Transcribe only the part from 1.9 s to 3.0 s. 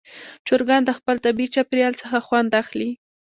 څخه خوند اخلي.